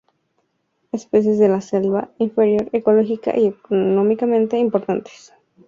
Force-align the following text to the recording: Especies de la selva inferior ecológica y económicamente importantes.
Especies 0.91 1.37
de 1.37 1.47
la 1.47 1.61
selva 1.61 2.09
inferior 2.17 2.67
ecológica 2.71 3.37
y 3.37 3.45
económicamente 3.45 4.57
importantes. 4.57 5.31